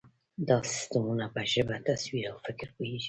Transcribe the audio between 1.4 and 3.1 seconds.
ژبه، تصویر، او فکر پوهېږي.